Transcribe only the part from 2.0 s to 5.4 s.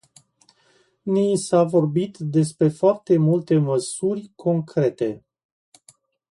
despre foarte multe măsuri concrete.